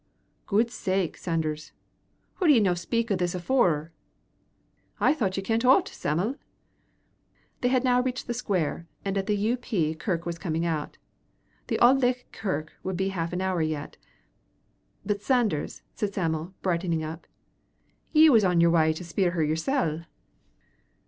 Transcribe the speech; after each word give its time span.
"Guid 0.49 0.71
sake, 0.71 1.15
Sanders, 1.15 1.73
hoo 2.37 2.47
did 2.47 2.55
ye 2.55 2.59
no 2.59 2.73
speak 2.73 3.11
o' 3.11 3.15
this 3.15 3.35
afoore?" 3.35 3.91
"I 4.99 5.13
thocht 5.13 5.37
ye 5.37 5.43
kent 5.43 5.63
o't, 5.63 5.87
Sam'l." 5.89 6.37
They 7.59 7.67
had 7.67 7.83
now 7.83 8.01
reached 8.01 8.25
the 8.25 8.33
square, 8.33 8.87
and 9.05 9.15
the 9.17 9.35
U.P. 9.35 9.93
kirk 9.93 10.25
was 10.25 10.39
coming 10.39 10.65
out. 10.65 10.97
The 11.67 11.77
Auld 11.77 12.01
Licht 12.01 12.31
kirk 12.33 12.73
would 12.81 12.97
be 12.97 13.09
half 13.09 13.31
an 13.31 13.41
hour 13.41 13.61
yet. 13.61 13.97
"But, 15.05 15.21
Sanders," 15.21 15.83
said 15.93 16.15
Sam'l, 16.15 16.55
brightening 16.63 17.03
up, 17.03 17.27
"ye 18.11 18.27
was 18.31 18.43
on 18.43 18.59
yer 18.59 18.71
wy 18.71 18.93
to 18.93 19.03
spier 19.03 19.33
her 19.33 19.43
yersel." 19.43 20.05